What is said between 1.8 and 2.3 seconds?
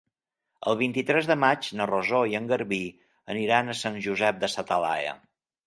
na Rosó